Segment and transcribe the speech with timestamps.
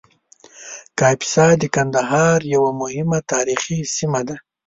[0.99, 4.35] کاپیسا د ګندهارا یوه مهمه تاریخي سیمه وه